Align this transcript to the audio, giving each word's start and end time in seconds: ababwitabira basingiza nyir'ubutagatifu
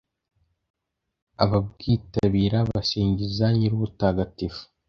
ababwitabira 1.43 2.57
basingiza 2.71 3.45
nyir'ubutagatifu 3.57 4.61